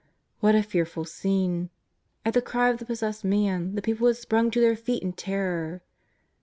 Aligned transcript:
What 0.39 0.55
a 0.55 0.63
fearful 0.63 1.05
scene! 1.05 1.69
At 2.25 2.33
the 2.33 2.41
cry 2.41 2.69
of 2.71 2.79
the 2.79 2.85
possessed 2.87 3.23
man 3.23 3.75
the 3.75 3.83
people 3.83 4.07
had 4.07 4.17
sprung 4.17 4.49
to 4.49 4.59
their 4.59 4.75
feet 4.75 5.03
in 5.03 5.13
terror. 5.13 5.83